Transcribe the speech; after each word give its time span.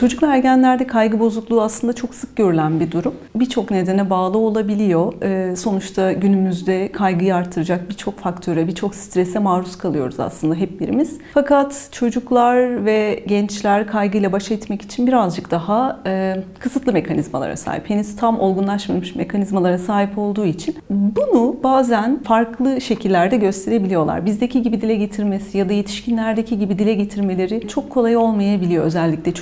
Çocuk 0.00 0.22
ve 0.22 0.26
ergenlerde 0.26 0.86
kaygı 0.86 1.20
bozukluğu 1.20 1.62
aslında 1.62 1.92
çok 1.92 2.14
sık 2.14 2.36
görülen 2.36 2.80
bir 2.80 2.90
durum. 2.90 3.14
Birçok 3.34 3.70
nedene 3.70 4.10
bağlı 4.10 4.38
olabiliyor. 4.38 5.12
Ee, 5.22 5.56
sonuçta 5.56 6.12
günümüzde 6.12 6.92
kaygıyı 6.92 7.34
artıracak 7.34 7.90
birçok 7.90 8.18
faktöre, 8.18 8.66
birçok 8.66 8.94
strese 8.94 9.38
maruz 9.38 9.78
kalıyoruz 9.78 10.20
aslında 10.20 10.54
hep 10.54 10.80
birimiz. 10.80 11.18
Fakat 11.34 11.88
çocuklar 11.92 12.84
ve 12.84 13.24
gençler 13.26 13.86
kaygıyla 13.86 14.32
baş 14.32 14.50
etmek 14.50 14.82
için 14.82 15.06
birazcık 15.06 15.50
daha 15.50 16.00
e, 16.06 16.36
kısıtlı 16.58 16.92
mekanizmalara 16.92 17.56
sahip. 17.56 17.90
Henüz 17.90 18.16
tam 18.16 18.40
olgunlaşmamış 18.40 19.14
mekanizmalara 19.14 19.78
sahip 19.78 20.18
olduğu 20.18 20.46
için 20.46 20.76
bunu 20.90 21.56
bazen 21.64 22.22
farklı 22.22 22.80
şekillerde 22.80 23.36
gösterebiliyorlar. 23.36 24.26
Bizdeki 24.26 24.62
gibi 24.62 24.80
dile 24.80 24.94
getirmesi 24.94 25.58
ya 25.58 25.68
da 25.68 25.72
yetişkinlerdeki 25.72 26.58
gibi 26.58 26.78
dile 26.78 26.94
getirmeleri 26.94 27.68
çok 27.68 27.90
kolay 27.90 28.16
olmayabiliyor 28.16 28.84
özellikle 28.84 29.34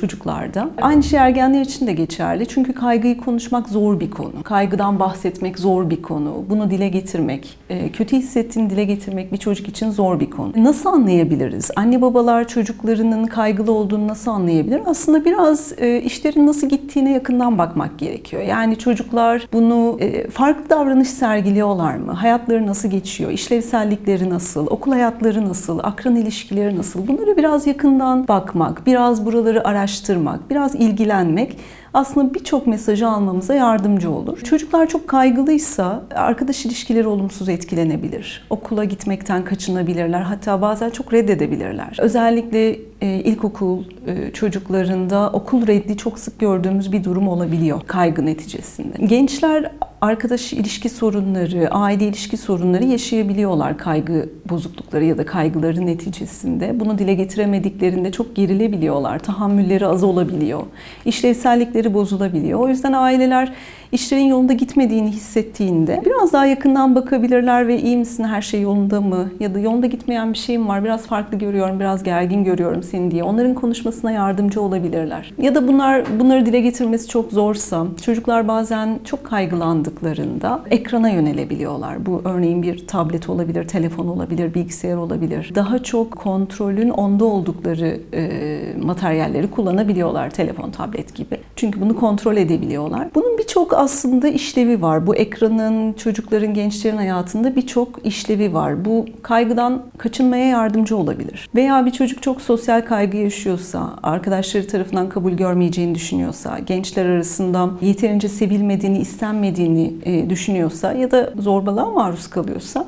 çocuklarda. 0.45 0.71
Aynı 0.83 1.03
şey 1.03 1.19
ergenler 1.19 1.61
için 1.61 1.87
de 1.87 1.93
geçerli. 1.93 2.49
Çünkü 2.49 2.73
kaygıyı 2.73 3.21
konuşmak 3.21 3.69
zor 3.69 4.01
bir 4.01 4.11
konu. 4.11 4.43
Kaygıdan 4.43 5.01
bahsetmek 5.01 5.59
zor 5.59 5.91
bir 5.91 6.03
konu. 6.03 6.45
Bunu 6.51 6.71
dile 6.71 6.89
getirmek, 6.89 7.59
e, 7.71 7.93
kötü 7.93 8.17
hissettiğini 8.17 8.71
dile 8.71 8.85
getirmek 8.85 9.33
bir 9.33 9.37
çocuk 9.37 9.69
için 9.69 9.91
zor 9.91 10.21
bir 10.21 10.31
konu. 10.31 10.53
Nasıl 10.57 10.89
anlayabiliriz? 10.89 11.71
Anne 11.77 12.03
babalar 12.03 12.49
çocuklarının 12.49 13.27
kaygılı 13.27 13.73
olduğunu 13.73 14.09
nasıl 14.09 14.31
anlayabilir? 14.31 14.81
Aslında 14.87 15.25
biraz 15.25 15.73
e, 15.79 16.01
işlerin 16.01 16.47
nasıl 16.47 16.69
gittiğine 16.69 17.13
yakından 17.13 17.59
bakmak 17.59 17.99
gerekiyor. 17.99 18.43
Yani 18.43 18.79
çocuklar 18.79 19.49
bunu 19.53 19.97
e, 20.01 20.31
farklı 20.31 20.71
davranış 20.71 21.09
sergiliyorlar 21.09 21.97
mı? 21.97 22.13
Hayatları 22.13 22.67
nasıl 22.67 22.89
geçiyor? 22.89 23.31
İşlevsellikleri 23.31 24.31
nasıl? 24.31 24.67
Okul 24.67 24.93
hayatları 24.93 25.49
nasıl? 25.49 25.79
Akran 25.83 26.17
ilişkileri 26.17 26.77
nasıl? 26.77 27.07
Bunları 27.09 27.37
biraz 27.37 27.67
yakından 27.67 28.29
bakmak, 28.29 28.87
biraz 28.87 29.27
buraları 29.27 29.69
araştırmak, 29.69 30.34
biraz 30.51 30.75
ilgilenmek 30.75 31.57
aslında 31.95 32.35
birçok 32.35 32.67
mesajı 32.67 33.09
almamıza 33.09 33.55
yardımcı 33.55 34.11
olur. 34.11 34.41
Çocuklar 34.41 34.87
çok 34.87 35.09
kaygılıysa 35.09 36.03
arkadaş 36.15 36.67
ilişkileri 36.67 37.09
olumsuz 37.09 37.49
etkilenebilir. 37.49 38.47
Okula 38.51 38.85
gitmekten 38.85 39.45
kaçınabilirler. 39.45 40.21
Hatta 40.21 40.63
bazen 40.63 40.91
çok 40.91 41.13
reddedebilirler. 41.13 41.97
Özellikle 42.01 42.79
e, 43.01 43.07
ilkokul 43.07 43.85
e, 44.07 44.33
çocuklarında 44.33 45.31
okul 45.33 45.67
reddi 45.67 45.97
çok 45.97 46.19
sık 46.19 46.41
gördüğümüz 46.41 46.93
bir 46.93 47.05
durum 47.05 47.29
olabiliyor 47.29 47.81
kaygı 47.87 48.27
neticesinde. 48.27 49.05
Gençler 49.07 49.71
arkadaş 50.05 50.53
ilişki 50.53 50.89
sorunları, 50.89 51.71
aile 51.71 52.07
ilişki 52.07 52.37
sorunları 52.37 52.85
yaşayabiliyorlar 52.85 53.79
kaygı 53.79 54.29
bozuklukları 54.51 55.05
ya 55.05 55.19
da 55.19 55.27
kaygıları 55.27 55.87
neticesinde. 55.87 56.81
Bunu 56.81 56.99
dile 56.99 57.15
getiremediklerinde 57.15 58.13
çok 58.13 58.37
gerilebiliyorlar. 58.37 59.19
Tahammülleri 59.19 59.87
az 59.87 60.05
olabiliyor. 60.05 60.63
İşlevsellikleri 61.05 61.95
bozulabiliyor. 61.95 62.61
O 62.61 62.69
yüzden 62.69 62.93
aileler 62.93 63.53
işlerin 63.95 64.25
yolunda 64.25 64.53
gitmediğini 64.53 65.11
hissettiğinde 65.11 66.03
biraz 66.05 66.33
daha 66.33 66.47
yakından 66.47 66.95
bakabilirler 66.95 67.69
ve 67.69 67.81
iyi 67.81 67.97
misin, 67.97 68.25
her 68.25 68.43
şey 68.43 68.61
yolunda 68.61 69.01
mı? 69.01 69.31
Ya 69.41 69.55
da 69.55 69.59
yolunda 69.59 69.87
gitmeyen 69.87 70.33
bir 70.33 70.39
şeyim 70.39 70.69
var, 70.69 70.85
biraz 70.85 71.07
farklı 71.07 71.39
görüyorum, 71.39 71.81
biraz 71.81 72.03
gergin 72.03 72.45
görüyorum 72.45 72.83
seni 72.83 73.11
diye. 73.11 73.23
Onların 73.23 73.55
konuşmasına 73.55 74.13
yardımcı 74.13 74.63
olabilirler. 74.63 75.33
Ya 75.39 75.55
da 75.55 75.69
bunlar 75.69 76.05
bunları 76.21 76.47
dile 76.47 76.61
getirmesi 76.61 77.09
çok 77.09 77.33
zorsa, 77.33 77.87
çocuklar 78.05 78.49
bazen 78.49 78.99
çok 79.05 79.25
kaygılandıklarında 79.25 80.61
ekrana 80.71 81.09
yönelebiliyorlar. 81.11 82.07
Bu 82.07 82.23
örneğin 82.25 82.63
bir 82.63 82.87
tablet 82.87 83.29
olabilir, 83.29 83.69
telefon 83.69 84.09
olabilir, 84.09 84.55
bilgisayar 84.55 84.97
olabilir. 84.97 85.53
Daha 85.55 85.79
çok 85.79 86.13
kontrolün 86.13 86.91
onda 86.91 87.25
oldukları 87.25 88.01
e, 88.15 88.61
materyalleri 88.83 89.51
kullanabiliyorlar, 89.51 90.31
telefon, 90.31 90.71
tablet 90.71 91.15
gibi. 91.15 91.37
Çünkü 91.57 91.81
bunu 91.81 91.97
kontrol 91.97 92.37
edebiliyorlar. 92.37 93.09
Bunun 93.15 93.39
birçok 93.39 93.75
aslında 93.85 94.29
işlevi 94.29 94.83
var. 94.83 95.07
Bu 95.07 95.17
ekranın 95.17 95.93
çocukların, 95.93 96.55
gençlerin 96.55 96.97
hayatında 96.97 97.57
birçok 97.57 98.07
işlevi 98.07 98.55
var. 98.55 98.85
Bu 98.85 99.07
kaygıdan 99.23 99.83
kaçınmaya 99.99 100.45
yardımcı 100.45 100.97
olabilir. 100.97 101.49
Veya 101.55 101.87
bir 101.87 101.91
çocuk 101.91 102.23
çok 102.23 102.41
sosyal 102.41 102.81
kaygı 102.81 103.17
yaşıyorsa, 103.17 103.95
arkadaşları 104.03 104.67
tarafından 104.67 105.09
kabul 105.09 105.33
görmeyeceğini 105.33 105.95
düşünüyorsa, 105.95 106.59
gençler 106.59 107.07
arasında 107.07 107.71
yeterince 107.81 108.29
sevilmediğini, 108.29 108.99
istenmediğini 108.99 109.93
e, 110.05 110.31
düşünüyorsa 110.31 110.93
ya 110.93 111.11
da 111.11 111.33
zorbalığa 111.39 111.91
maruz 111.91 112.27
kalıyorsa 112.27 112.87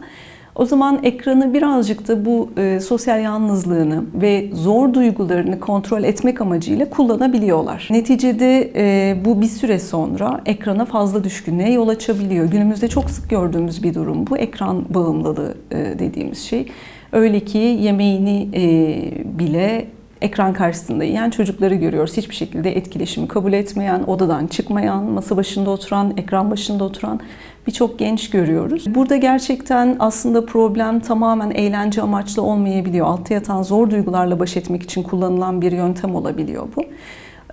o 0.57 0.65
zaman 0.65 1.01
ekranı 1.03 1.55
birazcık 1.55 2.09
da 2.09 2.25
bu 2.25 2.51
e, 2.57 2.81
sosyal 2.81 3.23
yalnızlığını 3.23 4.05
ve 4.15 4.51
zor 4.53 4.95
duygularını 4.95 5.61
kontrol 5.61 6.05
etmek 6.05 6.41
amacıyla 6.41 6.91
kullanabiliyorlar. 6.91 7.89
Neticede 7.91 8.73
e, 8.77 9.17
bu 9.25 9.41
bir 9.41 9.47
süre 9.47 9.79
sonra 9.79 10.41
ekrana 10.47 10.85
fazla 10.85 11.25
düşkünlüğe 11.25 11.73
yol 11.73 11.89
açabiliyor. 11.89 12.45
Günümüzde 12.45 12.89
çok 12.89 13.11
sık 13.11 13.31
gördüğümüz 13.31 13.83
bir 13.83 13.95
durum 13.95 14.27
bu 14.27 14.39
ekran 14.39 14.95
bağımlılığı 14.95 15.55
e, 15.71 15.77
dediğimiz 15.77 16.39
şey. 16.39 16.69
Öyle 17.13 17.41
ki 17.41 17.59
yemeğini 17.59 18.49
e, 18.55 19.39
bile 19.39 19.87
ekran 20.21 20.53
karşısında 20.53 21.05
yiyen 21.05 21.31
çocukları 21.31 21.75
görüyoruz. 21.75 22.17
Hiçbir 22.17 22.35
şekilde 22.35 22.77
etkileşimi 22.77 23.29
kabul 23.29 23.53
etmeyen, 23.53 24.03
odadan 24.07 24.47
çıkmayan, 24.47 25.05
masa 25.05 25.37
başında 25.37 25.71
oturan, 25.71 26.15
ekran 26.17 26.51
başında 26.51 26.85
oturan 26.85 27.21
birçok 27.67 27.99
genç 27.99 28.31
görüyoruz. 28.31 28.95
Burada 28.95 29.17
gerçekten 29.17 29.97
aslında 29.99 30.47
problem 30.47 31.01
tamamen 31.01 31.51
eğlence 31.51 32.03
amaçlı 32.03 32.43
olmayabiliyor. 32.43 33.07
Altta 33.07 33.35
yatan 33.35 33.63
zor 33.63 33.91
duygularla 33.91 34.39
baş 34.39 34.57
etmek 34.57 34.83
için 34.83 35.03
kullanılan 35.03 35.63
bir 35.63 35.73
yöntem 35.73 36.15
olabiliyor 36.15 36.69
bu. 36.77 36.83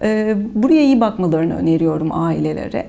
Ee, 0.02 0.38
buraya 0.54 0.82
iyi 0.84 1.02
bakmalarını 1.02 1.56
öneriyorum 1.56 2.10
ailelere. 2.12 2.86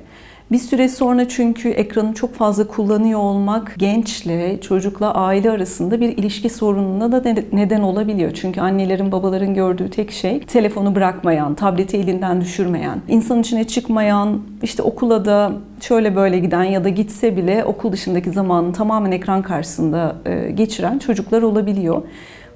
Bir 0.52 0.58
süre 0.58 0.88
sonra 0.88 1.28
çünkü 1.28 1.68
ekranı 1.68 2.14
çok 2.14 2.34
fazla 2.34 2.66
kullanıyor 2.66 3.20
olmak 3.20 3.74
gençle, 3.78 4.60
çocukla, 4.60 5.14
aile 5.14 5.50
arasında 5.50 6.00
bir 6.00 6.08
ilişki 6.08 6.50
sorununa 6.50 7.12
da 7.12 7.34
neden 7.52 7.80
olabiliyor. 7.80 8.30
Çünkü 8.34 8.60
annelerin, 8.60 9.12
babaların 9.12 9.54
gördüğü 9.54 9.90
tek 9.90 10.10
şey 10.10 10.40
telefonu 10.40 10.94
bırakmayan, 10.94 11.54
tableti 11.54 11.96
elinden 11.96 12.40
düşürmeyen, 12.40 12.98
insan 13.08 13.40
içine 13.40 13.64
çıkmayan, 13.64 14.40
işte 14.62 14.82
okula 14.82 15.24
da 15.24 15.52
şöyle 15.80 16.16
böyle 16.16 16.38
giden 16.38 16.64
ya 16.64 16.84
da 16.84 16.88
gitse 16.88 17.36
bile 17.36 17.64
okul 17.64 17.92
dışındaki 17.92 18.30
zamanını 18.30 18.72
tamamen 18.72 19.12
ekran 19.12 19.42
karşısında 19.42 20.16
geçiren 20.54 20.98
çocuklar 20.98 21.42
olabiliyor. 21.42 22.02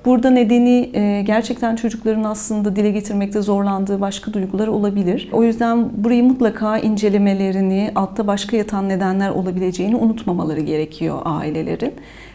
Burada 0.04 0.30
nedeni 0.30 0.90
e, 0.94 1.22
gerçekten 1.22 1.76
çocukların 1.76 2.24
aslında 2.24 2.76
dile 2.76 2.90
getirmekte 2.90 3.42
zorlandığı 3.42 4.00
başka 4.00 4.32
duygular 4.32 4.68
olabilir. 4.68 5.28
O 5.32 5.42
yüzden 5.42 6.04
burayı 6.04 6.24
mutlaka 6.24 6.78
incelemelerini, 6.78 7.90
altta 7.94 8.26
başka 8.26 8.56
yatan 8.56 8.88
nedenler 8.88 9.30
olabileceğini 9.30 9.96
unutmamaları 9.96 10.60
gerekiyor 10.60 11.18
ailelerin. 11.24 11.92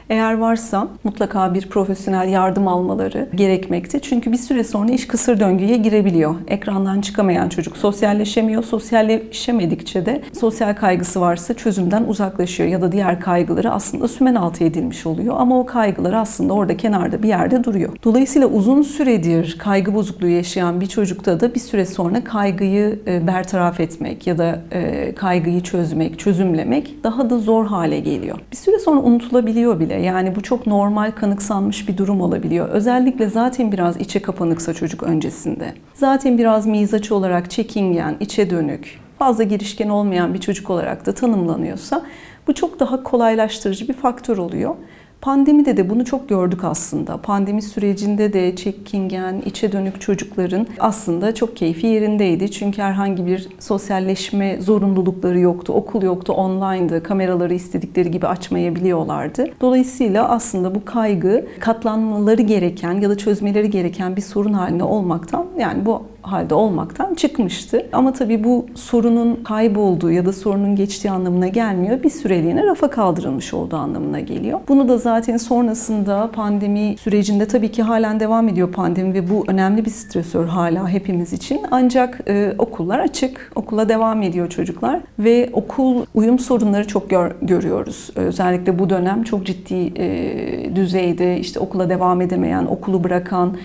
Eğer 0.09 0.38
varsa 0.38 0.88
mutlaka 1.03 1.53
bir 1.53 1.69
profesyonel 1.69 2.30
yardım 2.30 2.68
almaları 2.68 3.30
gerekmekte. 3.36 4.00
Çünkü 4.00 4.31
bir 4.31 4.38
süre 4.38 4.64
sonra 4.64 4.91
iş 4.91 5.08
kısır 5.08 5.40
döngüye 5.40 5.78
girebiliyor. 5.78 6.36
Ekrandan 6.47 7.02
çıkamayan 7.02 7.50
çocuk 7.50 7.78
sosyalleşemiyor. 7.78 8.63
Sosyalleşemedikçe 8.63 10.06
de 10.06 10.22
sosyal 10.40 10.75
kaygısı 10.75 11.22
varsa 11.22 11.53
çözümden 11.53 12.03
uzaklaşıyor 12.03 12.69
ya 12.69 12.81
da 12.81 12.92
diğer 12.92 13.19
kaygıları 13.19 13.72
aslında 13.72 14.08
sümen 14.08 14.36
altı 14.36 14.63
edilmiş 14.63 15.06
oluyor. 15.06 15.36
Ama 15.38 15.59
o 15.59 15.66
kaygılar 15.66 16.13
aslında 16.13 16.53
orada 16.53 16.78
kenarda 16.78 17.24
bir 17.24 17.28
yerde 17.28 17.63
duruyor. 17.63 17.90
Dolayısıyla 18.03 18.47
uzun 18.47 18.81
süredir 18.81 19.56
kaygı 19.59 19.94
bozukluğu 19.94 20.28
yaşayan 20.28 20.81
bir 20.81 20.88
çocukta 20.88 21.40
da 21.40 21.56
bir 21.56 21.59
süre 21.59 21.86
sonra 21.86 22.24
kaygıyı 22.24 23.00
e, 23.08 23.28
bertaraf 23.28 23.80
etmek 23.80 24.28
ya 24.28 24.38
da 24.38 24.59
e, 24.72 25.16
kaygıyı 25.16 25.62
çözmek, 25.62 26.19
çözümlemek 26.19 27.03
daha 27.03 27.30
da 27.30 27.40
zor 27.40 27.66
hale 27.66 28.00
geliyor. 28.00 28.40
Bir 28.52 28.58
süre 28.58 28.80
sonra 28.80 29.00
unutulabiliyor 29.00 29.80
bile 29.80 29.93
bile. 29.94 30.06
Yani 30.06 30.36
bu 30.36 30.42
çok 30.42 30.68
normal 30.68 31.12
kanıksanmış 31.12 31.90
bir 31.90 31.98
durum 31.98 32.22
olabiliyor. 32.22 32.69
Özellikle 32.69 33.30
zaten 33.30 33.72
biraz 33.72 33.98
içe 33.98 34.22
kapanıksa 34.22 34.74
çocuk 34.74 35.04
öncesinde. 35.04 35.74
Zaten 35.94 36.38
biraz 36.38 36.68
mizaç 36.68 37.12
olarak 37.12 37.51
çekingen, 37.51 38.16
içe 38.19 38.50
dönük, 38.50 39.00
fazla 39.19 39.44
girişken 39.44 39.90
olmayan 39.90 40.34
bir 40.34 40.40
çocuk 40.40 40.69
olarak 40.69 41.06
da 41.06 41.13
tanımlanıyorsa 41.13 42.04
bu 42.48 42.54
çok 42.54 42.80
daha 42.80 43.04
kolaylaştırıcı 43.04 43.88
bir 43.88 43.94
faktör 43.94 44.38
oluyor. 44.38 44.75
Pandemide 45.24 45.78
de 45.78 45.90
bunu 45.90 46.06
çok 46.06 46.30
gördük 46.30 46.64
aslında. 46.64 47.18
Pandemi 47.18 47.62
sürecinde 47.62 48.34
de 48.34 48.56
çekingen, 48.56 49.42
içe 49.46 49.72
dönük 49.72 50.02
çocukların 50.02 50.68
aslında 50.80 51.36
çok 51.36 51.58
keyfi 51.58 51.88
yerindeydi. 51.88 52.52
Çünkü 52.52 52.81
herhangi 52.81 53.28
bir 53.28 53.50
sosyalleşme 53.60 54.62
zorunlulukları 54.62 55.40
yoktu. 55.40 55.74
Okul 55.74 56.02
yoktu, 56.02 56.34
online'dı. 56.34 57.04
Kameraları 57.04 57.54
istedikleri 57.54 58.12
gibi 58.12 58.28
açmayabiliyorlardı. 58.28 59.48
Dolayısıyla 59.62 60.30
aslında 60.30 60.75
bu 60.75 60.86
kaygı 60.86 61.46
katlanmaları 61.60 62.42
gereken 62.42 62.94
ya 62.94 63.10
da 63.10 63.18
çözmeleri 63.18 63.69
gereken 63.69 64.16
bir 64.16 64.22
sorun 64.22 64.54
haline 64.54 64.84
olmaktan 64.84 65.46
yani 65.60 65.86
bu 65.86 66.04
halde 66.24 66.56
olmaktan 66.56 67.14
çıkmıştı. 67.14 67.86
Ama 67.94 68.14
tabii 68.14 68.44
bu 68.44 68.66
sorunun 68.75 69.36
kaybolduğu 69.44 70.12
ya 70.12 70.25
da 70.25 70.34
sorunun 70.34 70.75
geçtiği 70.75 71.12
anlamına 71.12 71.48
gelmiyor. 71.48 72.04
Bir 72.04 72.10
süreliğine 72.10 72.66
rafa 72.66 72.90
kaldırılmış 72.90 73.54
olduğu 73.54 73.75
anlamına 73.75 74.20
geliyor. 74.20 74.60
Bunu 74.68 74.90
da 74.90 74.98
zaten 74.98 75.38
sonrasında 75.38 76.30
pandemi 76.34 76.96
sürecinde 76.98 77.48
tabii 77.48 77.72
ki 77.72 77.84
halen 77.84 78.20
devam 78.20 78.50
ediyor 78.50 78.72
pandemi 78.72 79.14
ve 79.14 79.30
bu 79.30 79.44
önemli 79.48 79.86
bir 79.86 79.90
stresör 79.90 80.46
hala 80.46 80.90
hepimiz 80.90 81.34
için. 81.34 81.62
Ancak 81.72 82.20
e, 82.28 82.54
okullar 82.58 83.00
açık, 83.00 83.52
okula 83.56 83.90
devam 83.90 84.22
ediyor 84.22 84.50
çocuklar 84.50 85.00
ve 85.19 85.50
okul 85.54 86.06
uyum 86.14 86.40
sorunları 86.40 86.88
çok 86.88 87.10
gör, 87.10 87.31
görüyoruz. 87.42 88.10
Özellikle 88.16 88.80
bu 88.80 88.90
dönem 88.90 89.24
çok 89.24 89.46
ciddi 89.46 89.94
e, 89.96 90.76
düzeyde 90.76 91.40
işte 91.40 91.60
okula 91.60 91.90
devam 91.90 92.22
edemeyen, 92.22 92.66
okulu 92.66 93.04
bırakan 93.04 93.58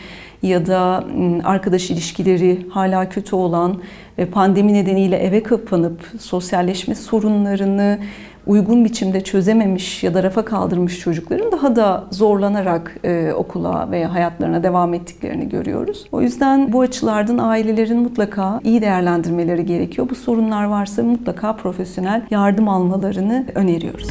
ya 0.43 0.67
da 0.67 1.05
arkadaş 1.45 1.91
ilişkileri 1.91 2.67
hala 2.71 3.09
kötü 3.09 3.37
olan, 3.37 3.81
pandemi 4.33 4.75
nedeniyle 4.75 5.17
eve 5.17 5.43
kapanıp 5.43 6.13
sosyalleşme 6.21 6.95
sorunlarını 6.95 7.99
uygun 8.49 8.85
biçimde 8.85 9.21
çözememiş 9.21 10.05
ya 10.05 10.15
da 10.15 10.23
rafa 10.23 10.45
kaldırmış 10.45 11.01
çocukların 11.01 11.53
daha 11.53 11.77
da 11.77 12.05
zorlanarak 12.11 12.97
e, 13.05 13.33
okula 13.33 13.91
veya 13.91 14.15
hayatlarına 14.15 14.63
devam 14.63 14.95
ettiklerini 14.95 15.49
görüyoruz. 15.49 16.07
O 16.13 16.23
yüzden 16.23 16.73
bu 16.73 16.81
açılardan 16.81 17.39
ailelerin 17.39 17.99
mutlaka 17.99 18.61
iyi 18.65 18.83
değerlendirmeleri 18.83 19.67
gerekiyor. 19.67 20.09
Bu 20.11 20.15
sorunlar 20.15 20.65
varsa 20.65 21.03
mutlaka 21.03 21.57
profesyonel 21.57 22.23
yardım 22.31 22.69
almalarını 22.69 23.47
öneriyoruz. 23.55 24.09